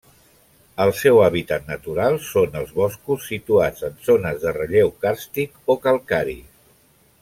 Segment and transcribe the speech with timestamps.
[0.85, 6.55] El seu hàbitat natural són els boscos situats en zones de relleu càrstic o calcaris.